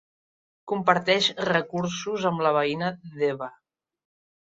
[0.71, 3.55] Comparteix recursos amb la veïna Deba.